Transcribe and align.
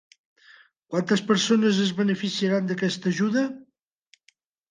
Quantes 0.93 1.21
persones 1.31 1.81
es 1.83 1.91
beneficiaran 2.01 2.71
d'aquesta 2.71 3.09
ajuda? 3.13 3.43